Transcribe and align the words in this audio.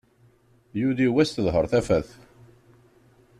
Yuli 0.79 1.07
wass 1.13 1.31
teḍher 1.31 1.65
tafat. 1.71 2.09